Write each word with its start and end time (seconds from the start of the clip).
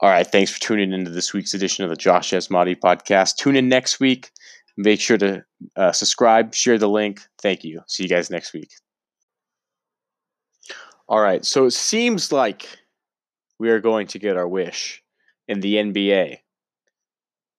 All 0.00 0.10
right. 0.10 0.26
Thanks 0.26 0.50
for 0.50 0.60
tuning 0.60 0.92
into 0.92 1.10
this 1.10 1.32
week's 1.32 1.54
edition 1.54 1.82
of 1.82 1.88
the 1.88 1.96
Josh 1.96 2.30
Asmati 2.30 2.76
podcast. 2.78 3.36
Tune 3.36 3.56
in 3.56 3.70
next 3.70 3.98
week. 3.98 4.30
Make 4.76 5.00
sure 5.00 5.16
to 5.16 5.42
uh, 5.74 5.92
subscribe, 5.92 6.54
share 6.54 6.76
the 6.76 6.88
link. 6.88 7.22
Thank 7.40 7.64
you. 7.64 7.80
See 7.86 8.02
you 8.02 8.08
guys 8.08 8.28
next 8.28 8.52
week. 8.52 8.72
All 11.08 11.20
right. 11.20 11.42
So 11.46 11.64
it 11.64 11.70
seems 11.70 12.30
like 12.30 12.68
we 13.58 13.70
are 13.70 13.80
going 13.80 14.06
to 14.08 14.18
get 14.18 14.36
our 14.36 14.46
wish, 14.46 15.02
and 15.48 15.62
the 15.62 15.76
NBA 15.76 16.40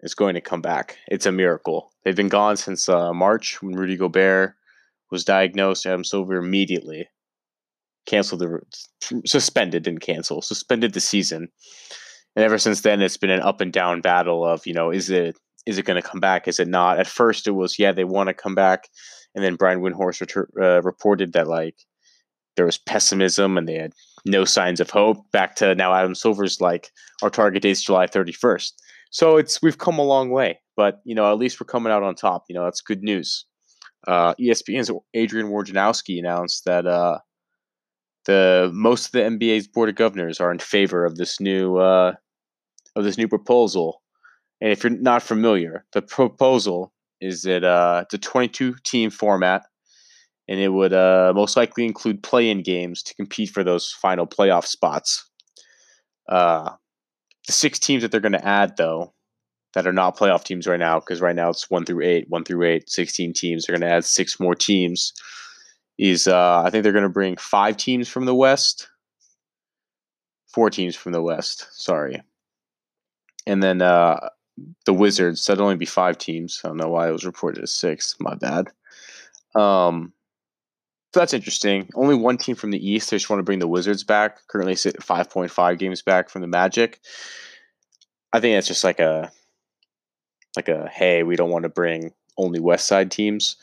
is 0.01 0.13
going 0.13 0.35
to 0.35 0.41
come 0.41 0.61
back. 0.61 0.97
It's 1.07 1.25
a 1.25 1.31
miracle. 1.31 1.91
They've 2.05 2.15
been 2.15 2.29
gone 2.29 2.55
since 2.55 2.87
uh, 2.87 3.13
March 3.13 3.63
when 3.63 3.73
Rudy 3.73 3.97
Gobert 3.97 4.53
was 5.09 5.25
diagnosed. 5.25 5.87
Adam 5.87 6.03
Silver 6.03 6.35
immediately 6.35 7.09
canceled 8.05 8.41
the 8.41 8.61
suspended, 9.25 9.81
didn't 9.81 10.01
cancel, 10.01 10.43
suspended 10.43 10.93
the 10.93 10.99
season 10.99 11.49
and 12.37 12.43
ever 12.45 12.59
since 12.59 12.81
then 12.81 13.01
it's 13.01 13.17
been 13.17 13.31
an 13.31 13.41
up 13.41 13.61
and 13.61 13.73
down 13.73 13.99
battle 13.99 14.45
of 14.45 14.65
you 14.67 14.73
know 14.73 14.91
is 14.91 15.09
it 15.09 15.35
is 15.65 15.77
it 15.77 15.83
going 15.83 16.01
to 16.01 16.07
come 16.07 16.21
back? 16.21 16.47
Is 16.47 16.61
it 16.61 16.67
not? 16.69 16.97
At 16.97 17.07
first 17.07 17.47
it 17.47 17.51
was 17.51 17.79
yeah 17.79 17.91
they 17.91 18.05
want 18.05 18.27
to 18.27 18.33
come 18.33 18.53
back. 18.53 18.87
And 19.33 19.43
then 19.43 19.55
brian 19.55 19.81
windhorst 19.81 20.23
retur- 20.23 20.61
uh, 20.61 20.81
reported 20.83 21.33
that 21.33 21.47
like 21.47 21.75
there 22.55 22.65
was 22.65 22.77
pessimism 22.77 23.57
and 23.57 23.67
they 23.67 23.73
had 23.73 23.93
no 24.23 24.45
signs 24.45 24.79
of 24.79 24.91
hope. 24.91 25.17
Back 25.31 25.55
to 25.55 25.73
now 25.73 25.95
adam 25.95 26.13
silver's 26.13 26.61
like 26.61 26.91
our 27.23 27.31
target 27.31 27.63
date 27.63 27.71
is 27.71 27.83
july 27.83 28.05
31st 28.05 28.71
so 29.09 29.37
it's 29.37 29.59
we've 29.63 29.79
come 29.79 29.97
a 29.97 30.03
long 30.03 30.29
way 30.29 30.59
but 30.75 31.01
you 31.05 31.15
know 31.15 31.31
at 31.31 31.39
least 31.39 31.59
we're 31.59 31.65
coming 31.65 31.91
out 31.91 32.03
on 32.03 32.13
top. 32.13 32.43
You 32.47 32.53
know 32.53 32.65
that's 32.65 32.81
good 32.81 33.01
news. 33.01 33.45
Uh, 34.07 34.35
espn's 34.35 34.91
adrian 35.15 35.47
wojnarowski 35.47 36.19
announced 36.19 36.65
that 36.65 36.85
uh, 36.85 37.17
the 38.25 38.69
most 38.73 39.07
of 39.07 39.11
the 39.13 39.21
NBA's 39.21 39.67
board 39.67 39.89
of 39.89 39.95
governors 39.95 40.39
are 40.39 40.51
in 40.51 40.59
favor 40.59 41.03
of 41.03 41.15
this 41.15 41.39
new 41.41 41.77
uh, 41.77 42.13
of 42.97 43.03
this 43.03 43.17
new 43.17 43.27
proposal. 43.27 44.01
And 44.59 44.71
if 44.71 44.83
you're 44.83 44.91
not 44.91 45.21
familiar, 45.21 45.85
the 45.93 46.01
proposal 46.01 46.91
is 47.21 47.43
that 47.43 47.63
uh, 47.63 48.01
it's 48.03 48.13
a 48.13 48.17
22 48.17 48.75
team 48.83 49.11
format, 49.11 49.65
and 50.47 50.59
it 50.59 50.69
would 50.69 50.93
uh, 50.93 51.31
most 51.35 51.55
likely 51.55 51.85
include 51.85 52.23
play 52.23 52.49
in 52.49 52.63
games 52.63 53.03
to 53.03 53.15
compete 53.15 53.49
for 53.49 53.63
those 53.63 53.91
final 53.91 54.25
playoff 54.25 54.65
spots. 54.65 55.29
Uh, 56.27 56.71
the 57.45 57.53
six 57.53 57.79
teams 57.79 58.01
that 58.01 58.11
they're 58.11 58.19
going 58.19 58.31
to 58.33 58.45
add, 58.45 58.75
though, 58.77 59.13
that 59.73 59.85
are 59.85 59.93
not 59.93 60.17
playoff 60.17 60.43
teams 60.43 60.67
right 60.67 60.79
now, 60.79 60.99
because 60.99 61.21
right 61.21 61.35
now 61.35 61.49
it's 61.49 61.69
one 61.69 61.85
through 61.85 62.03
eight, 62.03 62.25
one 62.29 62.43
through 62.43 62.63
eight, 62.63 62.89
16 62.89 63.33
teams. 63.33 63.65
They're 63.65 63.77
going 63.77 63.87
to 63.87 63.95
add 63.95 64.05
six 64.05 64.39
more 64.39 64.55
teams. 64.55 65.13
Is 65.99 66.27
uh, 66.27 66.63
I 66.63 66.69
think 66.69 66.83
they're 66.83 66.93
going 66.93 67.03
to 67.03 67.09
bring 67.09 67.37
five 67.37 67.77
teams 67.77 68.07
from 68.07 68.25
the 68.25 68.35
West, 68.35 68.87
four 70.53 70.69
teams 70.69 70.95
from 70.95 71.11
the 71.11 71.23
West. 71.23 71.67
Sorry, 71.71 72.21
and 73.47 73.63
then 73.63 73.81
uh, 73.81 74.29
the 74.85 74.93
Wizards. 74.93 75.45
That'd 75.45 75.61
only 75.61 75.77
be 75.77 75.85
five 75.85 76.17
teams. 76.17 76.61
I 76.63 76.67
don't 76.67 76.77
know 76.77 76.89
why 76.89 77.07
it 77.07 77.13
was 77.13 77.25
reported 77.25 77.63
as 77.63 77.71
six. 77.71 78.15
My 78.19 78.35
bad. 78.35 78.67
Um, 79.55 80.13
so 81.13 81.21
that's 81.21 81.33
interesting. 81.33 81.89
Only 81.95 82.15
one 82.15 82.37
team 82.37 82.55
from 82.55 82.71
the 82.71 82.89
East. 82.89 83.09
They 83.09 83.17
just 83.17 83.29
want 83.29 83.39
to 83.39 83.43
bring 83.43 83.59
the 83.59 83.67
Wizards 83.67 84.03
back. 84.03 84.45
Currently 84.49 84.75
sit 84.75 85.01
five 85.01 85.29
point 85.29 85.49
five 85.49 85.79
games 85.79 86.01
back 86.01 86.29
from 86.29 86.41
the 86.41 86.47
Magic. 86.47 86.99
I 88.33 88.39
think 88.39 88.55
that's 88.55 88.67
just 88.67 88.83
like 88.83 88.99
a 88.99 89.31
like 90.55 90.67
a 90.67 90.89
hey, 90.89 91.23
we 91.23 91.35
don't 91.35 91.49
want 91.49 91.63
to 91.63 91.69
bring 91.69 92.13
only 92.37 92.59
West 92.59 92.87
Side 92.87 93.09
teams. 93.09 93.55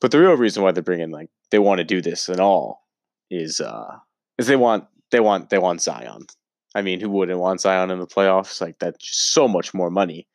But 0.00 0.10
the 0.10 0.20
real 0.20 0.36
reason 0.36 0.62
why 0.62 0.72
they're 0.72 0.82
bringing 0.82 1.10
like 1.10 1.30
they 1.50 1.58
want 1.58 1.78
to 1.78 1.84
do 1.84 2.00
this 2.00 2.28
and 2.28 2.40
all 2.40 2.86
is 3.30 3.60
uh 3.60 3.96
is 4.38 4.46
they 4.46 4.56
want 4.56 4.84
they 5.10 5.20
want 5.20 5.48
they 5.48 5.58
want 5.58 5.80
Zion. 5.80 6.26
I 6.74 6.82
mean, 6.82 7.00
who 7.00 7.10
wouldn't 7.10 7.38
want 7.38 7.60
Zion 7.60 7.90
in 7.90 7.98
the 7.98 8.06
playoffs? 8.06 8.60
Like 8.60 8.78
that's 8.78 8.98
so 9.00 9.48
much 9.48 9.74
more 9.74 9.90
money, 9.90 10.28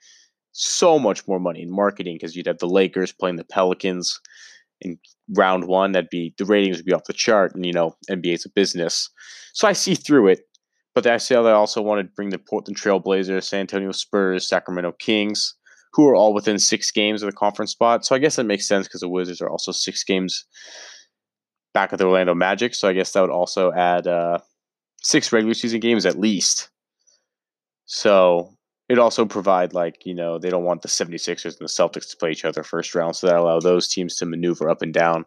so 0.52 1.00
much 1.00 1.28
more 1.28 1.40
money 1.40 1.62
in 1.62 1.72
marketing 1.72 2.16
because 2.16 2.36
you'd 2.36 2.48
have 2.48 2.60
the 2.60 2.68
Lakers 2.68 3.12
playing 3.12 3.38
the 3.38 3.46
Pelicans 3.46 4.20
in 4.82 5.00
round 5.36 5.68
one. 5.68 5.94
That'd 5.94 6.10
be 6.10 6.34
the 6.38 6.46
ratings 6.46 6.78
would 6.78 6.86
be 6.86 6.94
off 6.94 7.06
the 7.06 7.14
chart, 7.14 7.56
and 7.56 7.66
you 7.66 7.74
know 7.74 7.96
NBA's 8.10 8.46
a 8.46 8.50
business, 8.50 9.10
so 9.54 9.68
I 9.68 9.74
see 9.74 9.96
through 9.96 10.28
it. 10.28 10.42
But 10.94 11.08
I 11.08 11.18
say 11.18 11.36
they 11.36 11.52
also 11.52 11.82
wanted 11.82 12.04
to 12.04 12.14
bring 12.16 12.30
the 12.30 12.38
Portland 12.38 12.78
Trailblazers, 12.78 13.44
San 13.44 13.62
Antonio 13.62 13.92
Spurs, 13.92 14.48
Sacramento 14.48 14.94
Kings, 14.94 15.54
who 15.92 16.08
are 16.08 16.16
all 16.16 16.34
within 16.34 16.58
six 16.58 16.90
games 16.90 17.22
of 17.22 17.30
the 17.30 17.36
conference 17.36 17.72
spot. 17.72 18.06
So 18.06 18.16
I 18.16 18.20
guess 18.20 18.38
that 18.38 18.46
makes 18.46 18.66
sense 18.66 18.88
because 18.88 19.02
the 19.02 19.10
Wizards 19.10 19.42
are 19.42 19.50
also 19.50 19.74
six 19.74 20.06
games 20.06 20.46
back 21.74 21.92
of 21.92 22.00
the 22.00 22.06
Orlando 22.06 22.34
Magic. 22.34 22.74
So 22.74 22.88
I 22.88 22.94
guess 22.94 23.12
that 23.12 23.22
would 23.22 23.30
also 23.30 23.74
add 23.74 24.08
uh, 24.08 24.40
six 25.06 25.32
regular 25.32 25.54
season 25.54 25.80
games 25.80 26.06
at 26.06 26.20
least. 26.20 26.70
So 27.86 28.52
it 28.90 28.98
also 28.98 29.24
provide 29.24 29.72
like, 29.72 30.04
you 30.04 30.16
know, 30.16 30.40
they 30.40 30.50
don't 30.50 30.64
want 30.64 30.82
the 30.82 30.88
76ers 30.88 31.46
and 31.46 31.54
the 31.60 31.66
Celtics 31.66 32.10
to 32.10 32.18
play 32.18 32.32
each 32.32 32.44
other 32.44 32.64
first 32.64 32.96
round. 32.96 33.16
So 33.16 33.28
that 33.28 33.36
allow 33.36 33.60
those 33.60 33.88
teams 33.88 34.16
to 34.16 34.26
maneuver 34.26 34.68
up 34.68 34.82
and 34.82 34.92
down. 34.94 35.26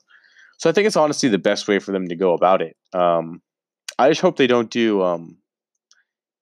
So 0.58 0.68
I 0.68 0.72
think 0.72 0.88
it's 0.88 0.96
honestly 0.96 1.28
the 1.28 1.38
best 1.38 1.68
way 1.68 1.78
for 1.78 1.92
them 1.92 2.08
to 2.08 2.16
go 2.16 2.32
about 2.32 2.60
it. 2.60 2.76
Um, 2.92 3.40
I 4.00 4.08
just 4.08 4.20
hope 4.20 4.36
they 4.36 4.48
don't 4.48 4.70
do 4.70 5.02
um, 5.02 5.38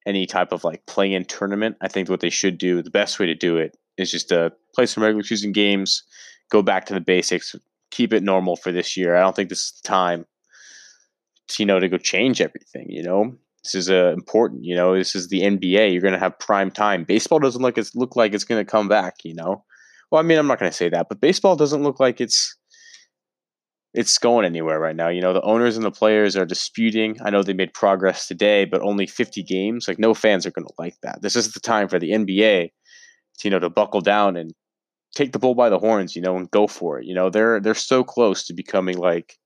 any 0.07 0.25
type 0.25 0.53
of 0.53 0.65
like 0.65 0.87
play 0.87 1.13
in 1.13 1.27
tournament. 1.27 1.77
I 1.83 1.89
think 1.89 2.09
what 2.09 2.21
they 2.21 2.31
should 2.31 2.57
do, 2.57 2.81
the 2.81 2.91
best 2.91 3.19
way 3.19 3.27
to 3.27 3.35
do 3.35 3.59
it 3.59 3.77
is 3.99 4.11
just 4.11 4.31
to 4.31 4.51
play 4.75 4.87
some 4.87 5.03
regular 5.03 5.23
season 5.23 5.53
games, 5.53 6.05
go 6.51 6.63
back 6.63 6.87
to 6.87 6.95
the 6.95 7.01
basics, 7.01 7.55
keep 7.91 8.15
it 8.15 8.23
normal 8.23 8.57
for 8.57 8.73
this 8.73 8.97
year. 8.97 9.15
I 9.15 9.21
don't 9.21 9.37
think 9.37 9.51
this 9.51 9.65
is 9.65 9.81
the 9.83 9.89
time 9.89 10.25
you 11.59 11.67
know, 11.67 11.81
to 11.81 11.89
go 11.89 11.99
change 11.99 12.41
everything, 12.41 12.87
you 12.89 13.03
know? 13.03 13.37
This 13.63 13.75
is 13.75 13.91
uh, 13.91 14.13
important, 14.13 14.65
you 14.65 14.77
know. 14.77 14.95
This 14.95 15.17
is 15.17 15.29
the 15.29 15.41
NBA. 15.41 15.93
You're 15.93 16.03
going 16.03 16.15
to 16.15 16.21
have 16.21 16.39
prime 16.39 16.71
time. 16.71 17.03
Baseball 17.03 17.41
doesn't 17.41 17.61
look 17.61 17.77
it's 17.77 17.97
look 17.97 18.15
like 18.15 18.33
it's 18.33 18.45
going 18.45 18.65
to 18.65 18.71
come 18.71 18.87
back, 18.87 19.17
you 19.25 19.35
know. 19.35 19.65
Well, 20.11 20.21
I 20.21 20.23
mean, 20.23 20.39
I'm 20.39 20.47
not 20.47 20.61
going 20.61 20.71
to 20.71 20.77
say 20.77 20.89
that, 20.89 21.07
but 21.09 21.21
baseball 21.21 21.57
doesn't 21.57 21.83
look 21.83 21.99
like 21.99 22.21
it's 22.21 22.57
it's 23.93 24.19
going 24.19 24.45
anywhere 24.45 24.79
right 24.79 24.95
now. 24.95 25.09
You 25.09 25.21
know, 25.21 25.33
the 25.33 25.43
owners 25.43 25.77
and 25.77 25.85
the 25.85 25.91
players 25.91 26.37
are 26.37 26.45
disputing. 26.45 27.17
I 27.25 27.31
know 27.31 27.43
they 27.43 27.55
made 27.55 27.75
progress 27.75 28.29
today, 28.29 28.67
but 28.67 28.83
only 28.83 29.07
50 29.07 29.43
games. 29.43 29.89
Like, 29.89 29.99
no 29.99 30.15
fans 30.15 30.47
are 30.47 30.51
going 30.51 30.67
to 30.67 30.75
like 30.79 30.97
that. 31.03 31.23
This 31.23 31.35
is 31.35 31.53
the 31.53 31.61
time 31.61 31.89
for 31.89 31.99
the 31.99 32.11
NBA 32.11 32.69
to, 33.39 33.49
you 33.49 33.51
know, 33.51 33.59
to 33.59 33.71
buckle 33.71 34.03
down 34.03 34.37
and 34.37 34.53
take 35.15 35.33
the 35.33 35.39
bull 35.39 35.55
by 35.55 35.71
the 35.71 35.79
horns, 35.79 36.15
you 36.15 36.21
know, 36.21 36.37
and 36.37 36.51
go 36.51 36.67
for 36.67 37.01
it. 37.01 37.07
You 37.07 37.15
know, 37.15 37.31
they're 37.31 37.59
they're 37.59 37.75
so 37.75 38.05
close 38.05 38.47
to 38.47 38.55
becoming 38.55 38.99
like 38.99 39.39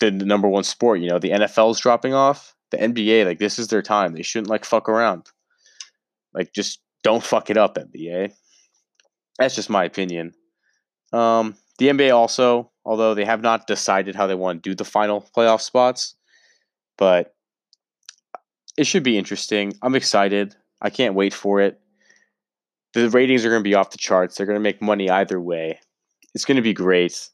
the, 0.00 0.10
number 0.10 0.48
one 0.48 0.64
sport. 0.64 1.00
You 1.00 1.08
know, 1.10 1.18
the 1.18 1.30
NFL 1.30 1.70
is 1.72 1.80
dropping 1.80 2.14
off. 2.14 2.54
The 2.70 2.78
NBA, 2.78 3.26
like 3.26 3.38
this 3.38 3.58
is 3.58 3.68
their 3.68 3.82
time. 3.82 4.14
They 4.14 4.22
shouldn't 4.22 4.50
like 4.50 4.64
fuck 4.64 4.88
around. 4.88 5.26
Like 6.34 6.52
just 6.52 6.80
don't 7.02 7.22
fuck 7.22 7.50
it 7.50 7.56
up, 7.56 7.76
NBA. 7.76 8.32
That's 9.38 9.54
just 9.54 9.70
my 9.70 9.84
opinion. 9.84 10.34
Um, 11.12 11.56
the 11.78 11.88
NBA 11.88 12.14
also, 12.14 12.70
although 12.84 13.14
they 13.14 13.24
have 13.24 13.42
not 13.42 13.66
decided 13.66 14.14
how 14.14 14.26
they 14.26 14.34
want 14.34 14.62
to 14.62 14.70
do 14.70 14.74
the 14.74 14.84
final 14.84 15.26
playoff 15.36 15.60
spots, 15.60 16.14
but 16.98 17.34
it 18.76 18.86
should 18.86 19.02
be 19.02 19.18
interesting. 19.18 19.74
I'm 19.82 19.94
excited. 19.94 20.54
I 20.80 20.90
can't 20.90 21.14
wait 21.14 21.34
for 21.34 21.60
it. 21.60 21.80
The 22.94 23.10
ratings 23.10 23.44
are 23.44 23.50
going 23.50 23.62
to 23.62 23.68
be 23.68 23.74
off 23.74 23.90
the 23.90 23.98
charts. 23.98 24.36
They're 24.36 24.46
going 24.46 24.58
to 24.58 24.62
make 24.62 24.82
money 24.82 25.10
either 25.10 25.40
way. 25.40 25.80
It's 26.34 26.44
going 26.44 26.56
to 26.56 26.62
be 26.62 26.72
great. 26.72 27.28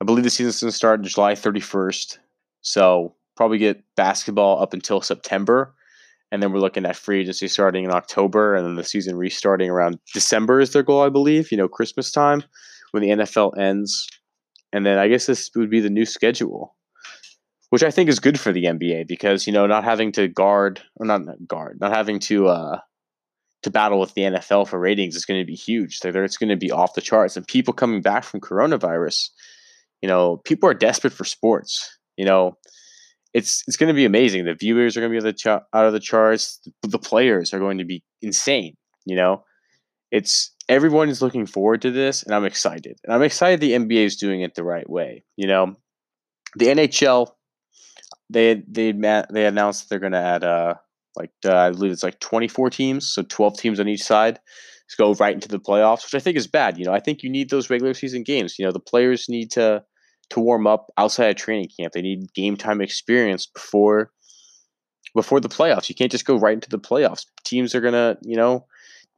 I 0.00 0.04
believe 0.04 0.24
the 0.24 0.30
season's 0.30 0.60
going 0.60 0.70
to 0.70 0.76
start 0.76 1.02
July 1.02 1.34
31st. 1.34 2.18
So 2.60 3.14
probably 3.36 3.58
get 3.58 3.82
basketball 3.96 4.62
up 4.62 4.74
until 4.74 5.00
September. 5.00 5.74
And 6.32 6.42
then 6.42 6.52
we're 6.52 6.58
looking 6.58 6.84
at 6.84 6.96
free 6.96 7.20
agency 7.20 7.48
starting 7.48 7.84
in 7.84 7.92
October 7.92 8.54
and 8.54 8.66
then 8.66 8.74
the 8.74 8.84
season 8.84 9.16
restarting 9.16 9.70
around 9.70 9.98
December 10.12 10.60
is 10.60 10.72
their 10.72 10.82
goal, 10.82 11.02
I 11.02 11.08
believe, 11.08 11.52
you 11.52 11.56
know, 11.56 11.68
Christmas 11.68 12.10
time 12.10 12.42
when 12.90 13.02
the 13.02 13.10
NFL 13.10 13.56
ends. 13.58 14.08
And 14.72 14.84
then 14.84 14.98
I 14.98 15.08
guess 15.08 15.26
this 15.26 15.50
would 15.54 15.70
be 15.70 15.80
the 15.80 15.90
new 15.90 16.04
schedule, 16.04 16.74
which 17.70 17.84
I 17.84 17.90
think 17.90 18.08
is 18.08 18.18
good 18.18 18.40
for 18.40 18.52
the 18.52 18.64
NBA 18.64 19.06
because, 19.06 19.46
you 19.46 19.52
know, 19.52 19.66
not 19.66 19.84
having 19.84 20.10
to 20.12 20.26
guard 20.26 20.82
or 20.96 21.06
not 21.06 21.22
guard, 21.46 21.78
not 21.80 21.94
having 21.94 22.18
to, 22.20 22.48
uh, 22.48 22.80
to 23.62 23.70
battle 23.70 24.00
with 24.00 24.14
the 24.14 24.22
NFL 24.22 24.68
for 24.68 24.78
ratings 24.78 25.16
is 25.16 25.24
going 25.24 25.40
to 25.40 25.46
be 25.46 25.54
huge. 25.54 25.98
So 25.98 26.08
it's 26.08 26.36
going 26.36 26.50
to 26.50 26.56
be 26.56 26.70
off 26.70 26.94
the 26.94 27.00
charts. 27.00 27.36
And 27.36 27.46
people 27.46 27.72
coming 27.72 28.02
back 28.02 28.24
from 28.24 28.40
coronavirus, 28.40 29.30
you 30.02 30.08
know, 30.08 30.38
people 30.38 30.68
are 30.68 30.74
desperate 30.74 31.12
for 31.12 31.24
sports. 31.24 31.98
You 32.16 32.24
know, 32.24 32.56
it's 33.34 33.62
it's 33.66 33.76
going 33.76 33.88
to 33.88 33.94
be 33.94 34.04
amazing. 34.04 34.44
The 34.44 34.54
viewers 34.54 34.96
are 34.96 35.00
going 35.00 35.12
to 35.12 35.32
be 35.32 35.50
out 35.50 35.86
of 35.86 35.92
the 35.92 36.00
charts. 36.00 36.60
The 36.82 36.98
players 36.98 37.52
are 37.52 37.58
going 37.58 37.78
to 37.78 37.84
be 37.84 38.02
insane. 38.22 38.76
You 39.04 39.16
know, 39.16 39.44
it's 40.10 40.54
everyone 40.68 41.08
is 41.08 41.22
looking 41.22 41.46
forward 41.46 41.82
to 41.82 41.90
this, 41.90 42.22
and 42.22 42.34
I'm 42.34 42.44
excited. 42.44 42.98
And 43.04 43.12
I'm 43.12 43.22
excited 43.22 43.60
the 43.60 43.72
NBA 43.72 44.04
is 44.04 44.16
doing 44.16 44.40
it 44.40 44.54
the 44.54 44.64
right 44.64 44.88
way. 44.88 45.24
You 45.36 45.46
know, 45.48 45.76
the 46.56 46.66
NHL 46.66 47.28
they 48.30 48.62
they 48.68 48.92
they 48.92 49.46
announced 49.46 49.88
they're 49.88 49.98
going 50.00 50.12
to 50.12 50.18
add 50.18 50.42
uh 50.42 50.74
like 51.14 51.30
uh, 51.44 51.56
I 51.56 51.70
believe 51.70 51.92
it's 51.92 52.02
like 52.02 52.20
24 52.20 52.70
teams, 52.70 53.08
so 53.08 53.22
12 53.22 53.58
teams 53.58 53.80
on 53.80 53.88
each 53.88 54.02
side 54.02 54.38
go 54.94 55.14
right 55.14 55.34
into 55.34 55.48
the 55.48 55.58
playoffs, 55.58 56.04
which 56.04 56.14
I 56.14 56.20
think 56.20 56.36
is 56.36 56.46
bad. 56.46 56.78
You 56.78 56.84
know, 56.84 56.92
I 56.92 57.00
think 57.00 57.22
you 57.22 57.30
need 57.30 57.50
those 57.50 57.70
regular 57.70 57.94
season 57.94 58.22
games. 58.22 58.58
You 58.58 58.64
know, 58.64 58.72
the 58.72 58.80
players 58.80 59.28
need 59.28 59.50
to 59.52 59.82
to 60.30 60.40
warm 60.40 60.66
up 60.66 60.92
outside 60.98 61.26
of 61.26 61.36
training 61.36 61.68
camp. 61.78 61.92
They 61.92 62.02
need 62.02 62.32
game 62.34 62.56
time 62.56 62.80
experience 62.80 63.46
before 63.46 64.10
before 65.14 65.40
the 65.40 65.48
playoffs. 65.48 65.88
You 65.88 65.94
can't 65.94 66.10
just 66.10 66.26
go 66.26 66.36
right 66.36 66.54
into 66.54 66.68
the 66.68 66.78
playoffs. 66.78 67.26
Teams 67.44 67.74
are 67.74 67.80
gonna, 67.80 68.16
you 68.22 68.36
know, 68.36 68.66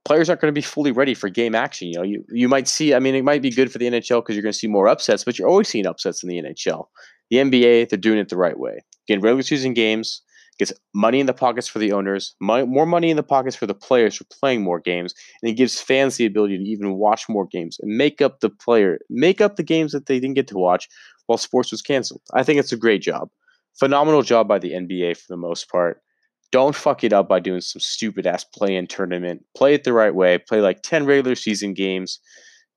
players 0.04 0.30
aren't 0.30 0.40
to 0.40 0.52
be 0.52 0.62
fully 0.62 0.92
ready 0.92 1.14
for 1.14 1.28
game 1.28 1.54
action. 1.54 1.88
You 1.88 1.98
know, 1.98 2.02
you 2.02 2.24
you 2.30 2.48
might 2.48 2.68
see. 2.68 2.94
I 2.94 2.98
mean, 2.98 3.14
it 3.14 3.24
might 3.24 3.42
be 3.42 3.50
good 3.50 3.70
for 3.70 3.78
the 3.78 3.86
NHL 3.86 4.22
because 4.22 4.36
you're 4.36 4.42
to 4.44 4.52
see 4.52 4.66
more 4.66 4.88
upsets, 4.88 5.24
but 5.24 5.38
you're 5.38 5.48
always 5.48 5.68
seeing 5.68 5.86
upsets 5.86 6.22
in 6.22 6.28
the 6.28 6.40
NHL. 6.40 6.86
The 7.30 7.36
NBA, 7.38 7.90
they're 7.90 7.98
doing 7.98 8.18
it 8.18 8.30
the 8.30 8.36
right 8.36 8.58
way. 8.58 8.78
Getting 9.06 9.22
regular 9.22 9.42
season 9.42 9.74
games 9.74 10.22
gets 10.58 10.72
money 10.94 11.20
in 11.20 11.26
the 11.26 11.34
pockets 11.34 11.68
for 11.68 11.78
the 11.78 11.92
owners, 11.92 12.34
money, 12.40 12.66
more 12.66 12.86
money 12.86 13.10
in 13.10 13.16
the 13.16 13.22
pockets 13.22 13.56
for 13.56 13.66
the 13.66 13.74
players 13.74 14.16
for 14.16 14.24
playing 14.24 14.62
more 14.62 14.80
games, 14.80 15.14
and 15.42 15.50
it 15.50 15.54
gives 15.54 15.80
fans 15.80 16.16
the 16.16 16.26
ability 16.26 16.58
to 16.58 16.64
even 16.64 16.94
watch 16.94 17.28
more 17.28 17.46
games 17.46 17.78
and 17.80 17.96
make 17.96 18.20
up 18.20 18.40
the 18.40 18.50
player, 18.50 18.98
make 19.08 19.40
up 19.40 19.56
the 19.56 19.62
games 19.62 19.92
that 19.92 20.06
they 20.06 20.18
didn't 20.18 20.34
get 20.34 20.48
to 20.48 20.58
watch 20.58 20.88
while 21.26 21.38
sports 21.38 21.70
was 21.70 21.82
canceled. 21.82 22.22
I 22.34 22.42
think 22.42 22.58
it's 22.58 22.72
a 22.72 22.76
great 22.76 23.02
job, 23.02 23.30
phenomenal 23.78 24.22
job 24.22 24.48
by 24.48 24.58
the 24.58 24.72
NBA 24.72 25.16
for 25.16 25.26
the 25.28 25.36
most 25.36 25.70
part. 25.70 26.02
Don't 26.50 26.74
fuck 26.74 27.04
it 27.04 27.12
up 27.12 27.28
by 27.28 27.40
doing 27.40 27.60
some 27.60 27.80
stupid 27.80 28.26
ass 28.26 28.42
play 28.42 28.74
in 28.74 28.86
tournament. 28.86 29.44
Play 29.54 29.74
it 29.74 29.84
the 29.84 29.92
right 29.92 30.14
way. 30.14 30.38
Play 30.38 30.60
like 30.60 30.82
10 30.82 31.04
regular 31.04 31.34
season 31.34 31.74
games. 31.74 32.20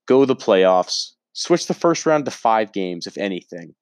Go 0.06 0.26
the 0.26 0.36
playoffs. 0.36 1.12
Switch 1.32 1.66
the 1.66 1.74
first 1.74 2.04
round 2.04 2.26
to 2.26 2.30
five 2.30 2.72
games, 2.72 3.06
if 3.06 3.16
anything. 3.16 3.74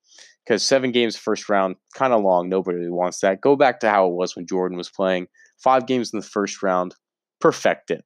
Because 0.45 0.63
seven 0.63 0.91
games 0.91 1.17
first 1.17 1.49
round, 1.49 1.77
kind 1.95 2.13
of 2.13 2.23
long. 2.23 2.49
Nobody 2.49 2.79
really 2.79 2.91
wants 2.91 3.21
that. 3.21 3.41
Go 3.41 3.57
back 3.57 3.81
to 3.81 3.91
how 3.91 4.07
it 4.07 4.15
was 4.15 4.35
when 4.35 4.47
Jordan 4.47 4.79
was 4.79 4.91
playing. 4.91 5.29
Five 5.63 5.87
games 5.87 6.13
in 6.13 6.19
the 6.19 6.27
first 6.27 6.63
round. 6.63 6.95
Perfect 7.41 7.91
it. 7.91 8.05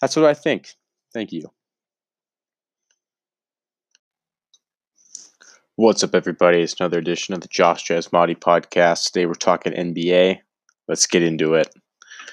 That's 0.00 0.16
what 0.16 0.26
I 0.26 0.34
think. 0.34 0.68
Thank 1.14 1.32
you. 1.32 1.42
What's 5.76 6.02
up, 6.02 6.14
everybody? 6.14 6.62
It's 6.62 6.80
another 6.80 6.98
edition 6.98 7.34
of 7.34 7.42
the 7.42 7.48
Josh 7.48 7.86
Jasmati 7.86 8.36
podcast. 8.36 9.12
Today 9.12 9.26
we're 9.26 9.34
talking 9.34 9.72
NBA. 9.72 10.38
Let's 10.88 11.06
get 11.06 11.22
into 11.22 11.54
it. 11.54 11.68